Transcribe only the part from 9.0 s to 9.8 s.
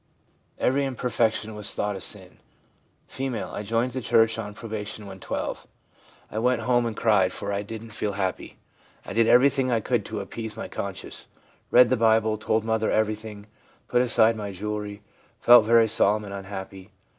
I did everything I